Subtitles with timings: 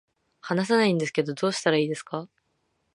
[0.39, 2.27] 話せないんですけど、どうしたらいいですか